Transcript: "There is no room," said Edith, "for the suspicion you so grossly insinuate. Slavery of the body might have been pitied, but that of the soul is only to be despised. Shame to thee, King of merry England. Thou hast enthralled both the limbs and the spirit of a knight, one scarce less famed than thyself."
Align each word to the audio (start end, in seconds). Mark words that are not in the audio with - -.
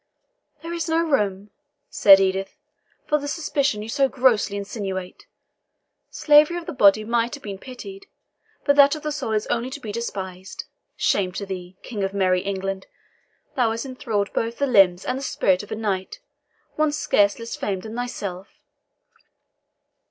"There 0.63 0.73
is 0.73 0.89
no 0.89 0.97
room," 1.03 1.51
said 1.87 2.19
Edith, 2.19 2.57
"for 3.05 3.19
the 3.19 3.27
suspicion 3.27 3.83
you 3.83 3.89
so 3.89 4.09
grossly 4.09 4.57
insinuate. 4.57 5.27
Slavery 6.09 6.57
of 6.57 6.65
the 6.65 6.73
body 6.73 7.03
might 7.03 7.35
have 7.35 7.43
been 7.43 7.59
pitied, 7.59 8.07
but 8.65 8.75
that 8.77 8.95
of 8.95 9.03
the 9.03 9.11
soul 9.11 9.33
is 9.33 9.45
only 9.45 9.69
to 9.69 9.79
be 9.79 9.91
despised. 9.91 10.63
Shame 10.95 11.31
to 11.33 11.45
thee, 11.45 11.77
King 11.83 12.03
of 12.03 12.15
merry 12.15 12.41
England. 12.41 12.87
Thou 13.55 13.69
hast 13.69 13.85
enthralled 13.85 14.33
both 14.33 14.57
the 14.57 14.65
limbs 14.65 15.05
and 15.05 15.19
the 15.19 15.21
spirit 15.21 15.61
of 15.61 15.71
a 15.71 15.75
knight, 15.75 16.19
one 16.77 16.91
scarce 16.91 17.37
less 17.37 17.55
famed 17.55 17.83
than 17.83 17.95
thyself." 17.95 18.47